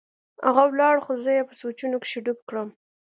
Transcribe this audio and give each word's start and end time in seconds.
هغه 0.45 0.63
ولاړ 0.67 0.95
خو 1.05 1.11
زه 1.23 1.31
يې 1.37 1.43
په 1.49 1.53
سوچونو 1.61 1.95
کښې 2.03 2.19
ډوب 2.25 2.39
کړم. 2.49 2.69